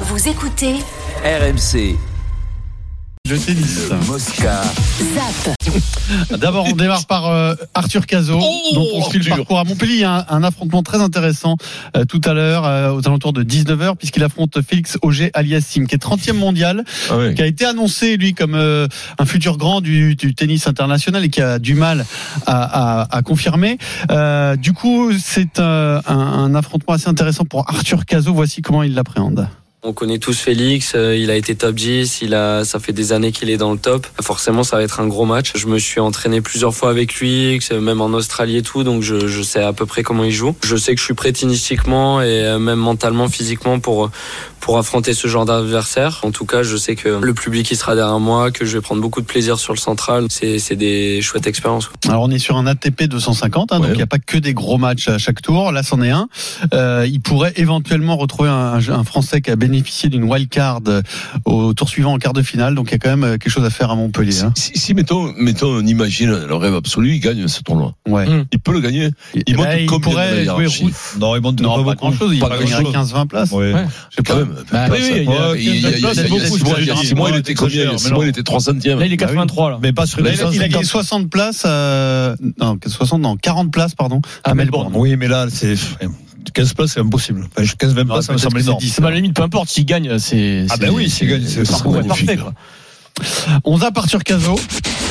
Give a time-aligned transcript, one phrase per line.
[0.00, 0.74] Vous écoutez
[1.24, 1.96] RMC,
[3.28, 3.88] Le tennis.
[4.06, 4.60] Mosca.
[5.14, 5.56] ZAP.
[6.38, 8.38] D'abord, on démarre par euh, Arthur Cazot,
[8.74, 10.04] dont on suit le parcours à Montpellier.
[10.04, 11.56] Un, un affrontement très intéressant
[11.96, 15.94] euh, tout à l'heure, euh, aux alentours de 19h, puisqu'il affronte Félix Auger Aliassim, qui
[15.94, 17.34] est 30e mondial, Ah ouais.
[17.34, 18.86] qui a été annoncé, lui, comme euh,
[19.18, 22.04] un futur grand du, du tennis international et qui a du mal
[22.46, 23.78] à, à- à confirmer.
[24.10, 28.34] Euh, du coup, c'est euh, un, un affrontement assez intéressant pour Arthur Cazot.
[28.34, 29.48] Voici comment il l'appréhende.
[29.88, 33.12] On connaît tous Félix, euh, il a été top 10, il a, ça fait des
[33.12, 34.04] années qu'il est dans le top.
[34.20, 35.52] Forcément, ça va être un gros match.
[35.54, 39.28] Je me suis entraîné plusieurs fois avec lui, même en Australie et tout, donc je,
[39.28, 40.56] je sais à peu près comment il joue.
[40.64, 44.10] Je sais que je suis prêt tennistiquement et euh, même mentalement, physiquement pour,
[44.58, 46.18] pour affronter ce genre d'adversaire.
[46.24, 48.80] En tout cas, je sais que le public il sera derrière moi, que je vais
[48.80, 50.26] prendre beaucoup de plaisir sur le central.
[50.30, 51.88] C'est, c'est des chouettes expériences.
[52.08, 54.52] Alors on est sur un ATP 250, hein, donc il n'y a pas que des
[54.52, 55.70] gros matchs à chaque tour.
[55.70, 56.28] Là, c'en est un.
[56.74, 61.02] Euh, il pourrait éventuellement retrouver un, un Français qui a bénéficié d'une wild card euh,
[61.44, 62.74] au tour suivant en quart de finale.
[62.74, 64.40] Donc il y a quand même euh, quelque chose à faire à Montpellier.
[64.42, 64.52] Hein.
[64.56, 67.94] Si, si, mettons, mettons, on imagine le rêve absolu, il gagne ce tournoi.
[68.08, 68.26] Ouais.
[68.26, 68.44] Mm.
[68.52, 69.10] Il peut le gagner.
[69.34, 70.94] Et Il monte ben, il combien pourrait jouer route.
[71.20, 72.30] Non, il monte Non, pas grand chose.
[72.34, 73.12] Il Pas gagnerait grand-chose.
[73.12, 73.50] 15-20 places.
[73.52, 73.72] Ouais.
[74.10, 74.38] Je sais Quand pas.
[74.40, 74.54] même.
[74.72, 76.06] Bah, Pas oui, il y a- Ouais, il y a- il il il il il
[76.06, 78.98] était combien Il six mois, il était 3 centièmes.
[78.98, 79.34] Là, il est Bah oui.
[79.36, 79.78] 83, là.
[79.82, 80.84] Mais pas sur Là, les il, a, il gagné 150.
[80.86, 84.86] 60 places, euh, non, 60, non, 40 places, pardon, à, À Melbourne.
[84.86, 85.02] Melbourne.
[85.02, 85.74] Oui, mais là, c'est
[86.56, 87.46] 15 places, c'est impossible.
[87.54, 88.80] Enfin, 15-20 Non, places, ça me semble énorme.
[88.80, 88.90] 10.
[88.90, 90.66] C'est à la limite, peu importe, s'il gagne, c'est.
[90.70, 91.70] Ah ben oui, s'il gagne, c'est-
[92.08, 92.54] parfait, quoi.
[93.64, 94.58] On zappe Arthur Cazot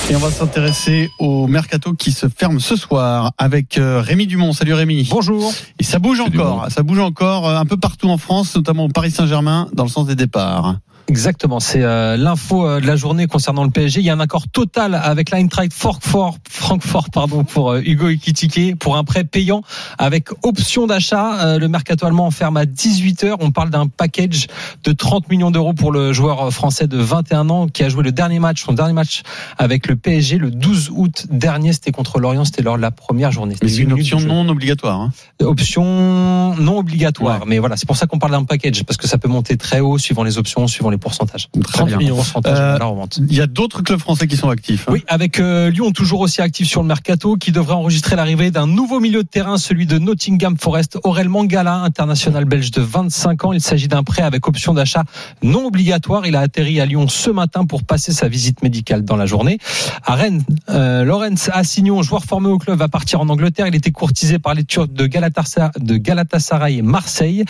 [0.09, 4.53] et on va s'intéresser au mercato qui se ferme ce soir avec euh, Rémi Dumont.
[4.53, 5.07] Salut Rémi.
[5.09, 5.51] Bonjour.
[5.79, 8.85] Et ça bouge Salut, encore, ça bouge encore euh, un peu partout en France, notamment
[8.85, 10.77] au Paris Saint-Germain, dans le sens des départs.
[11.07, 13.99] Exactement, c'est euh, l'info euh, de la journée concernant le PSG.
[13.99, 18.79] Il y a un accord total avec l'Eintracht Francfort, Francfort pardon, pour euh, Hugo Ekitike
[18.79, 19.61] pour un prêt payant
[19.99, 21.45] avec option d'achat.
[21.45, 23.35] Euh, le mercato allemand ferme à 18h.
[23.39, 24.47] On parle d'un package
[24.83, 28.01] de 30 millions d'euros pour le joueur euh, français de 21 ans qui a joué
[28.03, 29.21] le dernier match, son dernier match
[29.59, 31.71] avec le PSG le 12 août dernier.
[31.73, 33.55] C'était contre l'Orient, c'était lors de la première journée.
[33.61, 34.99] Mais c'est une option non obligatoire.
[34.99, 35.11] Hein.
[35.39, 37.45] Option non obligatoire, Ouais.
[37.47, 39.81] mais voilà, c'est pour ça qu'on parle d'un package parce que ça peut monter très
[39.81, 41.49] haut suivant les options, suivant les pourcentages.
[41.63, 41.97] Très 30 bien.
[41.97, 43.19] millions de pourcentage Euh, à la revente.
[43.29, 44.85] Il y a d'autres clubs français qui sont actifs.
[44.87, 44.91] hein.
[44.93, 48.67] Oui, avec euh, Lyon toujours aussi actif sur le mercato, qui devrait enregistrer l'arrivée d'un
[48.67, 53.53] nouveau milieu de terrain, celui de Nottingham Forest, Aurel Mangala, international belge de 25 ans.
[53.53, 55.03] Il s'agit d'un prêt avec option d'achat
[55.43, 56.25] non obligatoire.
[56.25, 59.57] Il a atterri à Lyon ce matin pour passer sa visite médicale dans la journée.
[60.03, 63.67] À Rennes, euh, Lorenz Assignon, joueur formé au club, va partir en Angleterre.
[63.67, 67.43] Il était courtisé par les Turcs de Galatasaray, de Galatasaray et Marseille.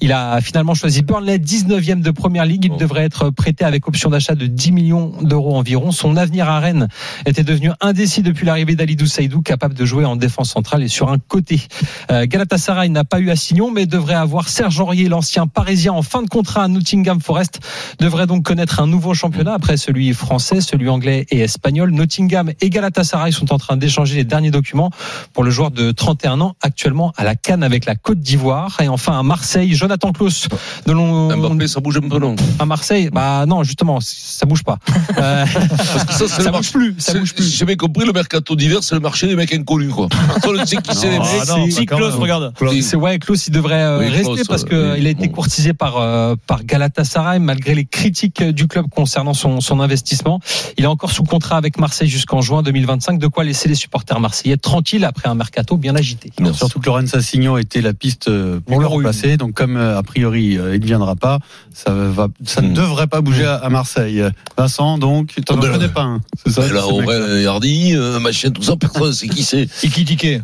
[0.00, 2.64] Il a finalement choisi Burnley, 19e de Première Ligue.
[2.66, 2.76] Il Oh.
[2.84, 5.90] Devrait être prêté avec option d'achat de 10 millions d'euros environ.
[5.90, 6.88] Son avenir à Rennes
[7.24, 11.08] était devenu indécis depuis l'arrivée d'Alidou Saïdou, capable de jouer en défense centrale et sur
[11.08, 11.62] un côté.
[12.10, 16.20] Euh, Galatasaray n'a pas eu Assignon, mais devrait avoir Serge Aurier, l'ancien parisien en fin
[16.20, 17.60] de contrat à Nottingham Forest,
[18.00, 21.90] devrait donc connaître un nouveau championnat après celui français, celui anglais et espagnol.
[21.90, 24.90] Nottingham et Galatasaray sont en train d'échanger les derniers documents
[25.32, 28.76] pour le joueur de 31 ans, actuellement à la Cannes avec la Côte d'Ivoire.
[28.82, 30.48] Et enfin à Marseille, Jonathan Klaus,
[30.84, 32.36] de l'on Mbappé, ça bouge un peu, non?
[32.58, 34.78] À Marseille, bah non, justement, ça bouge pas.
[35.16, 36.72] Euh, Parce que ça, ça bouge marché.
[36.72, 37.56] plus, ça bouge plus.
[37.56, 40.08] J'ai bien compris, le mercato d'hiver, c'est le marché des mecs inconnus, quoi.
[40.08, 41.28] Personne ne sait qui c'est les mecs.
[41.40, 42.52] Ah non, Si Klaus, regarde.
[42.82, 45.34] C'est ouais, Klaus, il devrait euh, Oui, rester Klaus, parce euh, qu'il a été bon.
[45.34, 50.40] courtisé par euh, par Galatasaray malgré les critiques du club concernant son son investissement.
[50.76, 53.18] Il est encore sous contrat avec Marseille jusqu'en juin 2025.
[53.18, 56.32] De quoi laisser les supporters marseillais tranquilles après un mercato bien agité.
[56.40, 56.58] Merci.
[56.58, 58.28] Surtout que Lorenz Assignon était la piste
[58.66, 59.36] pour le remplacer.
[59.36, 61.38] Donc comme euh, a priori euh, il ne viendra pas,
[61.72, 62.74] ça va, ça ne Mm.
[62.74, 64.22] devrait pas bouger à, à Marseille.
[64.58, 66.20] Vincent, donc, tu n'en Ah ben, connais pas un.
[66.44, 66.62] C'est ça.
[66.62, 66.86] Mec-là.
[66.86, 69.68] Aurel Hardy, euh, machin, tout ça, personne ne sait qui c'est?
[69.82, 70.42] Et qui tiquait?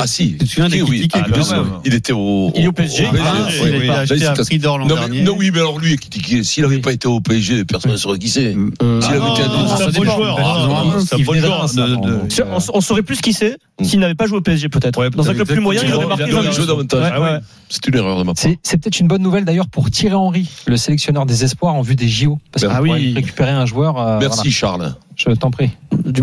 [0.00, 0.84] Ah si, Tu te souviens oui.
[0.84, 1.80] critiques Ah, que- bien sûr.
[1.84, 3.04] Il était au, Il est au PSG.
[3.08, 5.22] Ah, PSG, il Là, acheté il à prix d'or l'an Non, mais- dernier.
[5.22, 8.18] non, oui, mais alors lui, qui- s'il n'avait pas été au PSG, personne ne saurait
[8.18, 8.52] qui c'est.
[8.52, 10.16] S'il avait été à c'est un ça bon dépend.
[10.16, 10.36] joueur.
[10.38, 11.66] Ah, Ah, non, C'est un bon de joueur.
[11.66, 13.84] De- de- de- On, saurait plus qui c'est Mm.
[13.84, 15.08] s'il n'avait pas joué au PSG peut-être.
[15.10, 17.12] Dans un club plus moyen, il aurait marqué Il aurait 20 joué davantage.
[17.68, 18.44] C'est une erreur de ma part.
[18.62, 21.96] C'est peut-être une bonne nouvelle d'ailleurs pour Thierry Henry, le sélectionneur des espoirs en vue
[21.96, 22.38] des JO.
[22.52, 23.98] Parce Ah qu'on pourrait récupérer un joueur.
[23.98, 24.50] euh, Merci.
[24.50, 24.94] Charles.
[25.16, 25.70] je t'en prie.
[26.04, 26.22] Du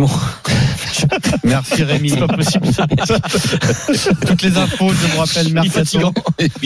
[1.44, 2.10] Merci Rémi.
[2.10, 2.68] C'est pas possible.
[2.74, 2.86] ça.
[4.28, 6.14] Toutes les infos, je vous rappelle, Mercato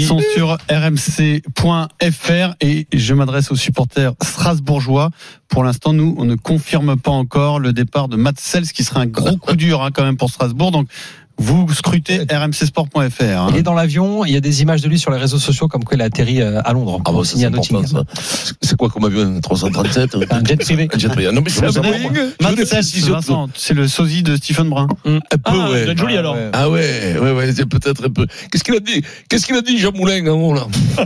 [0.06, 5.10] sont sur rmc.fr et je m'adresse aux supporters strasbourgeois.
[5.48, 9.02] Pour l'instant, nous, on ne confirme pas encore le départ de Matt Sels, qui serait
[9.02, 10.72] un gros coup dur hein, quand même pour Strasbourg.
[10.72, 10.88] Donc,
[11.38, 13.22] Vous scrutez rmcsport.fr.
[13.24, 13.48] hein.
[13.52, 15.68] Il est dans l'avion, il y a des images de lui sur les réseaux sociaux
[15.68, 17.02] comme quoi il a atterri euh, à Londres.
[17.06, 18.06] Ah bon, c'est à important, Nottingham.
[18.14, 18.54] ça.
[18.62, 20.88] C'est quoi comme avion 337 Un jet privé.
[20.94, 21.32] Un jet privé.
[21.34, 24.88] Non, mais c'est un c'est le sosie de Stephen Brun.
[25.06, 25.84] Un peu, Ah, ouais.
[25.84, 26.38] doit être joli alors.
[26.54, 28.26] Ah ouais, ouais, ouais, c'est peut-être un peu.
[28.52, 29.02] Qu'est-ce qu'il a dit?
[29.30, 30.68] Qu'est-ce qu'il a dit, Jean Moulin, en haut, là?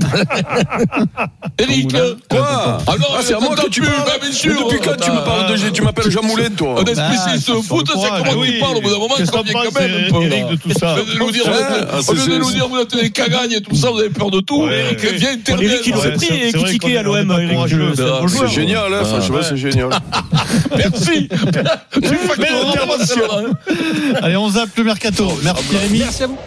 [1.57, 2.17] Eric, quoi?
[2.87, 3.93] Ah non, Ah, c'est à moi que tu parles.
[4.05, 4.63] bah, bien sûr.
[4.65, 6.75] Depuis quand tu me parles de Tu m'appelles Jean Moulin, toi?
[6.77, 7.93] On est Bah, spécialiste sur foot, c'est
[8.29, 9.43] comment tu parles au bout d'un moment, quand
[9.79, 12.33] même un de tout ça Au lieu de nous dire, Ouais, au ah, c'est- lieu
[12.33, 14.39] de nous c'est- dire, vous êtes des cagagnes et tout ça, vous avez peur de
[14.42, 14.66] tout.
[14.68, 15.71] Viens intervenir.
[15.71, 17.27] Eric, il nous Ouais, a pris et critiqué à l'OM.
[17.51, 17.94] courageux.
[18.27, 19.89] c'est génial, hein, franchement, c'est génial.
[20.77, 21.30] Merci.
[24.21, 25.31] Allez, on zappe le mercato.
[25.44, 26.01] Merci Rémi.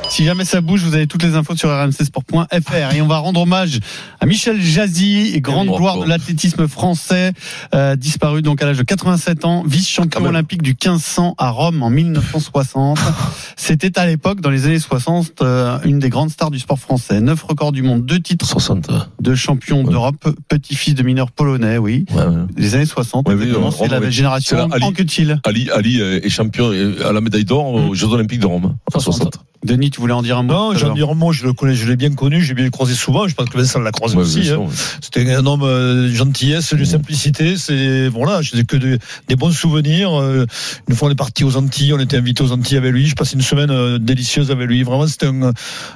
[0.08, 2.94] Si jamais ça bouge, vous avez toutes les infos sur rmcsport.fr.
[2.94, 3.78] Et on va rendre hommage
[4.20, 7.32] à Michel Jazzy, grande gloire de l'athlétisme français,
[7.74, 10.30] euh, disparu donc à l'âge de 87 ans, vice-champion même.
[10.30, 12.98] olympique du 1500 à Rome en 1960.
[13.64, 17.20] C'était à l'époque, dans les années 60, euh, une des grandes stars du sport français.
[17.20, 18.90] Neuf records du monde, deux titres 60.
[19.20, 19.92] de champion Ouais.
[19.92, 22.04] d'Europe, petit-fils de mineurs polonais, oui.
[22.12, 22.34] Ouais, ouais.
[22.56, 25.38] Les années 60, Ouais, oui, euh, c'est la génération C'est la Ali.
[25.44, 28.74] Ali, Ali euh, est champion euh, à la médaille d'or aux Jeux Olympiques de Rome.
[28.92, 29.41] En 60.
[29.64, 30.74] Denis, tu voulais en dire un mot Non,
[31.10, 33.48] un mot, je le connais, je l'ai bien connu, j'ai bien croisé souvent, je pense
[33.48, 34.50] que Vincent l'a croisé Ouais, aussi.
[34.50, 34.66] hein.
[35.00, 37.56] C'était un homme euh, de gentillesse, de simplicité.
[37.56, 38.98] C'est voilà, je n'ai que de-
[39.28, 40.20] des bons souvenirs.
[40.20, 40.46] Euh,
[40.88, 43.06] Une fois, on est parti aux Antilles, on était invité aux Antilles avec lui.
[43.06, 44.82] Je passais une semaine euh, délicieuse avec lui.
[44.82, 45.52] Vraiment, c'était un,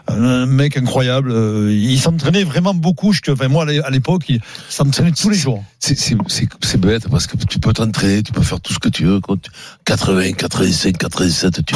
[0.08, 1.32] un mec incroyable.
[1.32, 3.12] Euh, Il s'entraînait vraiment beaucoup.
[3.12, 5.64] Je, enfin, moi, à l'é- à l'époque, il s'entraînait tous les jours.
[5.80, 8.78] C'est- C'est c'est- c'est bête parce que tu peux t'entraîner, tu peux faire tout ce
[8.78, 9.20] que tu veux.
[9.20, 9.50] Quand tu-
[9.84, 11.74] 80, 85, 87, tu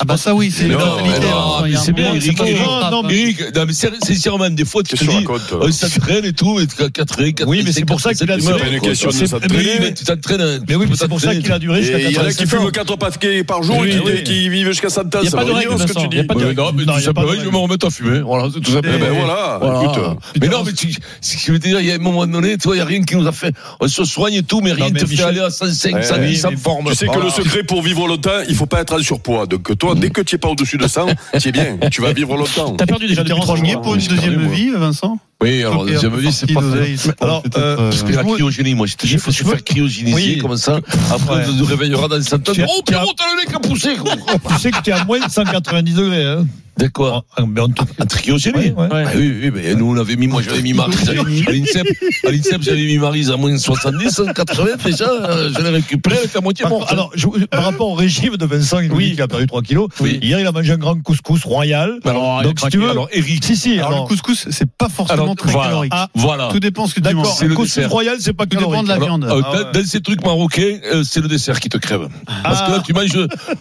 [0.00, 0.68] Ah bah ça oui, c'est
[1.30, 2.26] Mais une non, mentalité, mais non, hein, il y a mais un c'est bien, c'est
[2.26, 3.08] Eric, pas frappe, Non, hein.
[3.66, 6.66] Mais c'est- sincèrement, des fois, tu te tu dis, racontes on s'entraîne et tout, et
[6.66, 8.58] tu as 80, 85, Oui, mais c'est pour ça qu'il a tu duré.
[8.60, 10.64] C'est une question de tu t'entraînes.
[10.68, 12.30] Mais oui, tu c'est pour ça qu'il a duré jusqu'à Et il y en a
[12.30, 12.60] qui 87 ans.
[12.60, 15.18] fument 4 paquets par jour et qui, qui vivent jusqu'à 100 ans.
[15.20, 16.28] Il y a Ça pas de règle, ce que tu Il y a dis.
[16.56, 18.20] non, mais Non, tout simplement, je vais me remettre à fumer.
[18.20, 18.98] Voilà, c'est tout Eh simplement.
[18.98, 20.18] ben voilà, écoute.
[20.40, 22.26] Mais non, mais tu, ce que je veux te dire, il y a un moment
[22.26, 23.54] donné, toi, il n'y a rien qui nous a fait.
[23.80, 26.28] On se soigne et tout, mais rien ne te fait aller à 105, Ouais, 110,
[26.28, 26.86] oui, sans mais forme.
[26.90, 29.46] Tu sais que le secret pour vivre longtemps, il faut pas être en surpoids.
[29.46, 31.06] Donc toi, dès que tu es pas au-dessus de 100,
[31.38, 31.78] tu es bien.
[31.90, 32.74] Tu vas vivre longtemps.
[32.76, 33.80] T'as perdu déjà t'es depuis trois jours.
[33.82, 36.60] pour une perdu, deuxième vie, Vincent Oui, alors, Ok, deuxième vie, c'est pas
[37.20, 39.30] Alors, euh, euh, Parce que la Je veux- cryogénie, moi, je te dis, il faut
[39.32, 40.38] se faire cryogéniser Oui.
[40.38, 40.80] comme ça.
[41.12, 41.44] Après, Ouais.
[41.48, 42.52] on nous réveillera dans 100 ans.
[42.68, 43.96] Oh, Pierrot, t'as le nez qui a poussé.
[44.48, 46.24] Tu sais que tu es à moins de 190 degrés.
[46.24, 46.46] Hein.
[46.80, 47.24] D'accord.
[47.36, 47.82] Ah, ben, on te-.
[48.30, 48.72] Ouais, ouais.
[48.76, 49.04] Ouais.
[49.06, 51.86] Ah oui, oui, mais nous, on avait mis, moi, j'avais mis Marise à l'INSEP.
[52.26, 56.18] À l'INSEP, j'avais mis Marise à moins de 70, 80, déjà, euh, je l'ai récupéré
[56.18, 56.90] avec la moitié morte.
[56.92, 59.10] alors, je- par rapport au régime de Vincent, il Oui.
[59.12, 59.88] qu'il a perdu 3 kilos.
[60.00, 60.18] Oui.
[60.22, 61.98] Hier, il a mangé un grand couscous royal.
[62.04, 62.90] Alors, Donc, si tu veux.
[62.90, 64.02] alors, Eric, Si, si, Alors, alors.
[64.04, 65.68] le couscous, c'est pas forcément Alors, très voilà.
[65.68, 65.92] calorique.
[65.94, 66.48] Ah, voilà.
[66.52, 67.34] Tout dépend ce que tu D'accord, manges.
[67.38, 68.84] c'est un le couscous royal, c'est pas Tout dépend calorique.
[68.84, 69.24] de la viande.
[69.24, 72.08] euh, Ah dans, ces trucs marocains, euh, c'est le dessert qui te crève.
[72.44, 73.16] Parce que là, tu manges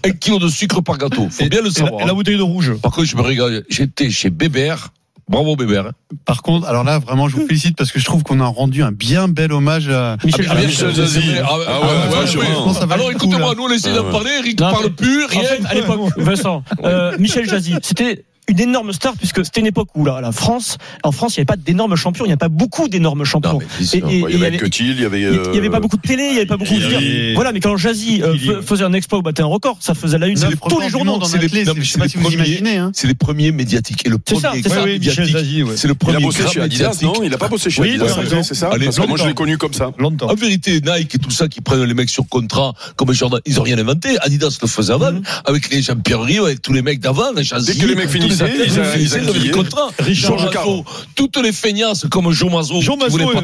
[0.06, 1.27] un kilo de sucre par gâteau.
[1.30, 2.01] Faut bien le savoir.
[2.01, 2.74] et la bouteille de rouge.
[2.81, 3.63] Par contre, je me régale.
[3.69, 4.89] J'étais chez Bébert.
[5.27, 5.91] Bravo Bébert.
[6.25, 8.81] Par contre, alors là, vraiment, je vous félicite parce que je trouve qu'on a rendu
[8.81, 10.17] un bien bel hommage à.
[10.23, 11.21] Michel Ah, Zazie.
[11.38, 13.53] Ah, Ah ouais, ah, ouais, ouais, Alors cool, là.
[13.56, 15.44] nous on essaie Ah d'en parler, Eric Non, parle plus, En rien.
[15.44, 19.89] fait, à l'époque, Vincent, euh, Michel Jazzy, c'était une énorme star puisque c'était une époque
[19.95, 22.37] où la, la France, en France, il n'y avait pas d'énormes champions, il n'y a
[22.37, 23.59] pas beaucoup d'énormes champions.
[23.79, 25.21] Il y avait il y Anquetil, il y avait.
[25.21, 27.33] Il n'y avait pas beaucoup de télé, il n'y avait pas beaucoup de.
[27.35, 30.27] Voilà, mais quand Jazzy euh, faisait un exploit ou battait un record, ça faisait la
[30.27, 31.19] une de tous les journaux.
[31.25, 32.07] c'est les- pas
[32.65, 32.77] les.
[32.77, 32.91] Hein.
[32.93, 34.05] C'est les premiers médiatiques.
[34.05, 34.83] Et le C'est ça, premier c'est ça.
[35.75, 37.89] c'est le Il a premier bossé chez Adidas, non Il a pas bossé chez Oui,
[37.91, 38.69] Adidas, c'est ça
[39.07, 39.91] moi, je l'ai connu comme ça.
[39.97, 40.29] Longtemps.
[40.29, 43.59] En vérité, Nike et tout ça qui prennent les mecs sur contrat, comme Jordan, ils
[43.59, 44.17] ont rien inventé.
[44.21, 45.13] Adidas le faisait avant,
[45.45, 47.43] avec les Jean-Pierre Rieu, avec tous les mecs d'avant, Dès
[47.75, 49.51] que les mecs athlètes, ils avaient des enquillaient.
[49.51, 49.89] contrats.
[50.00, 50.38] Richard.
[50.44, 52.80] Mazot, toutes les feignasses comme Joe Mazot,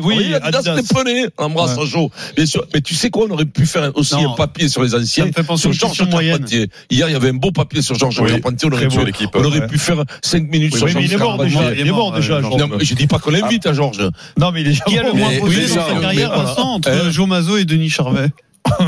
[0.03, 1.25] oui, Adidas les prenait.
[1.37, 2.09] Embrasse Joe.
[2.35, 2.65] Bien sûr.
[2.73, 5.27] Mais tu sais quoi, on aurait pu faire aussi un papier sur les anciens.
[5.55, 5.97] Sur Georges.
[6.09, 6.69] Carpentier.
[6.89, 8.15] Hier, il y avait un beau papier sur Georges.
[8.25, 8.69] Carpentier.
[8.69, 11.59] On aurait, pu, faire 5 minutes sur Georges il est mort Carpentier.
[11.59, 11.73] déjà.
[11.75, 12.41] Il est mort déjà,
[12.81, 14.09] je dis pas qu'on l'invite à Georges.
[14.37, 15.29] Non, mais il est déjà Qui a le mort.
[15.31, 18.29] moins posé dans sa carrière, entre Euh, Joe Mazot et Denis Charvet?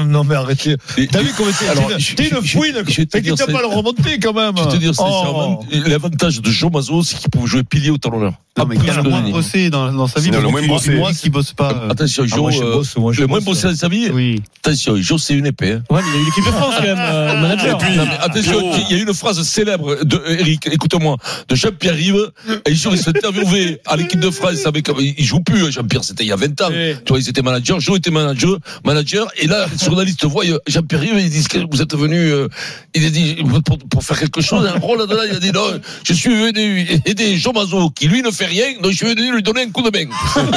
[0.07, 0.75] Non, mais arrêtez.
[1.11, 2.83] T'as vu comment Alors, t'es- une fouine.
[2.87, 4.53] je vais te T'as dire, qu'à c'est- pas le remonter quand même.
[4.57, 5.03] Je vais te dire Oh.
[5.03, 8.33] sincèrement, l'avantage de Joe Mazot, c'est qu'il pouvait jouer pilier au talonneur.
[8.57, 10.95] Non, mais qui a le moins bossé dans, dans sa vie Non, le moins bossé.
[10.95, 11.71] Moi, qui bosse pas.
[11.73, 13.87] euh, Attention, Ah, Joe, moi, je euh, bosse, moi, je le moins bossé de sa
[13.87, 14.09] vie.
[14.11, 14.41] Oui.
[14.63, 15.73] Attention, Joe, c'est une épée.
[15.73, 15.83] hein.
[15.91, 17.75] Ouais, mais il a eu l'équipe de France quand même, euh, le manager.
[17.75, 18.75] Et puis- Non, mais attention, Pierrot.
[18.89, 21.17] il y a une phrase célèbre de Eric, écoute-moi,
[21.47, 22.31] de Jean-Pierre Rive.
[22.65, 26.03] Et jour, il s'est interviewé à l'équipe de France avec, il joue plus, hein, Jean-Pierre,
[26.03, 26.69] c'était il y a 20 ans.
[26.71, 26.95] Oui.
[27.05, 30.59] Tu vois, ils étaient manager, Joe était manager, manager, et là, les journalistes voient euh,
[30.67, 32.47] Jean-Pierre Rive, ils disent que vous êtes venu, euh,
[32.95, 35.79] il a dit, pour, pour faire quelque chose, un rôle là-dedans, il a dit, non,
[36.03, 39.31] je suis venu aider Jean Mazot, qui lui ne fait rien, donc je suis venu
[39.33, 40.09] lui donner un coup de main.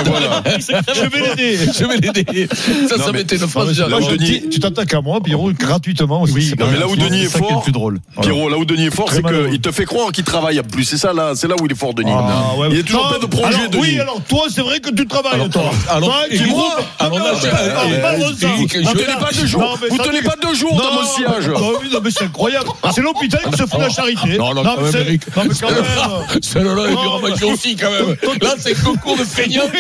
[0.05, 0.43] Voilà.
[0.59, 1.59] Je vais l'aider.
[1.79, 2.49] Je vais l'aider.
[2.88, 3.79] Ça, Non, ça m'était une phrase.
[3.81, 6.43] là Denis- tu t'attaques à moi, Pierrot, gratuitement aussi.
[6.43, 6.97] c'est Non, pas mais là où.
[6.97, 7.99] Denis est fort, plus drôle.
[8.21, 10.85] Pierrot, là où Denis est fort, c'est qu'il te fait croire qu'il travaille en plus.
[10.85, 12.11] C'est ça, là, c'est là où il est fort, Denis.
[12.14, 12.69] Ah, ouais.
[12.71, 13.83] Il est toujours Non, plein de projets, alors, Denis.
[13.83, 15.71] Oui, alors toi, c'est vrai que tu travailles, toi.
[15.88, 16.87] alors, Toi, et tu moi groupes.
[16.99, 17.19] alors
[19.09, 21.49] Ah, Vous tenez pas deux jours, vous tenez pas deux jours dans mon sillage.
[21.49, 22.69] Non, mais c'est incroyable.
[22.95, 24.38] C'est l'hôpital qui se fout de la charité.
[24.38, 25.21] Non, non, c'est-.
[26.42, 28.16] Celle-là, aura Non, magie aussi, quand même.
[28.40, 29.64] Là, c'est concours de feignants.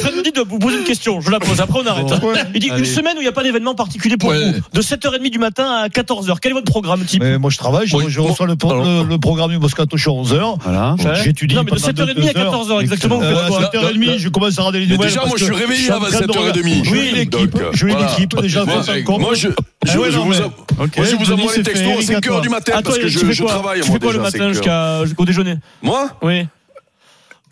[0.00, 1.20] Fred me dit de vous poser une question.
[1.20, 1.60] Je la pose.
[1.60, 2.06] Après, on arrête.
[2.54, 4.40] Il dit une semaine où il n'y a pas d'événement particulier pour vous.
[4.72, 6.36] De 7h30 du matin à 14h.
[6.40, 10.18] Quel est votre programme type moi, je travaille, je, reçois le, programme du Moscato Show
[10.18, 10.56] à 11h.
[10.62, 10.96] Voilà.
[11.22, 11.54] J'étudie.
[11.54, 12.66] Non, mais de pendant 7h30 à deux heures.
[12.66, 13.18] 14h, exactement.
[13.18, 15.08] vous Euh, à quoi 7h30, je commence à regarder les nouvelles.
[15.08, 16.84] déjà, moi, je suis réveillé en à train de 7h30.
[16.84, 17.58] Je suis une équipe.
[17.74, 18.40] Suis une équipe.
[18.40, 19.48] Déjà, Moi, je,
[19.84, 20.46] je, ouais, je non, vous, mais- a-
[20.84, 22.56] Ok, moi, je vous envoie les textos à Eric 5 à heures du toi.
[22.58, 23.80] matin toi, parce que je, je travaille.
[23.82, 24.52] Tu moi, fais quoi le déjà, à matin 5 heures.
[24.54, 26.08] jusqu'à- jusqu'au déjeuner Moi?
[26.22, 26.46] Oui.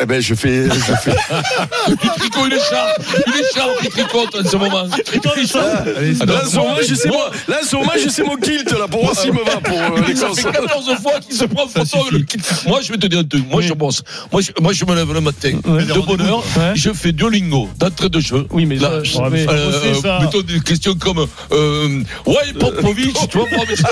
[0.00, 0.64] Eh ben, je fais.
[0.66, 0.70] Je
[1.02, 1.10] fais...
[1.88, 3.02] Il tricot une écharpe.
[3.26, 4.84] Une écharpe, il tricote en ce moment.
[4.84, 8.22] Allez, c'est Là, en ce moment, je sais moi- là, en ce moment, je sais
[8.22, 10.52] mon kilt, là, pour voir s'il me va pour euh, les Ça fait cons.
[10.52, 12.38] 14 fois qu'il se prend photo avec le kit.
[12.68, 13.44] Moi, je vais te dire un truc.
[13.50, 14.02] Moi, je bosse.
[14.30, 15.50] Moi, je, moi, je me lève le matin.
[15.64, 16.44] De bonne heure.
[16.56, 16.72] Ouais.
[16.76, 18.46] Je fais Duolingo d'entrée de jeu.
[18.50, 20.18] Oui, mais Là, ça, Ouais, mais mais- ça, c'est ça.
[20.20, 23.88] mettons des questions comme euh, Ouais, Popovic, tu vois, moi, mais ça,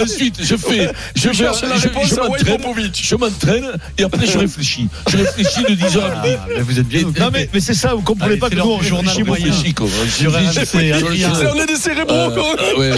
[0.00, 0.90] Ensuite, je fais.
[1.14, 3.00] Je, Je cherche la je- réponse je m'entraîne, Popovic.
[3.02, 4.88] je m'entraîne et après, je réfléchis.
[5.08, 6.36] Je réfléchis de 10h à midi.
[6.38, 7.02] Ah, mais vous êtes bien.
[7.02, 9.86] Non, mais, mais c'est ça, vous comprenez Allez, pas que nous, on réfléchit réfléchis, quoi.
[10.08, 11.32] Sur RMC, Adrien.
[11.54, 12.78] On est des cérébraux, quoi.
[12.78, 12.92] ouais,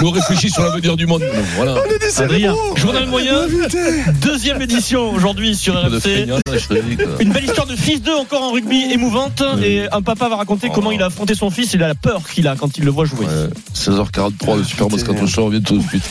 [0.00, 1.22] nous, on réfléchit sur l'avenir du monde.
[1.22, 1.74] nous, Voilà.
[1.74, 2.76] On est des cérébraux.
[2.76, 3.46] Journal moyen,
[4.22, 6.26] deuxième édition aujourd'hui sur RMC.
[7.20, 10.70] Une belle histoire de fils d'eux encore en rugby émouvante et un papa va raconter
[10.74, 13.04] comment il a affronté son fils et la peur qu'il a quand il le voit
[13.04, 13.26] jouer.
[13.26, 16.02] Ouais, 16h43, le Super Moscato Show, on vient tout de suite.